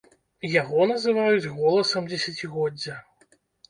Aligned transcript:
Яго 0.61 0.87
называюць 0.93 1.51
голасам 1.59 2.11
дзесяцігоддзя. 2.11 3.03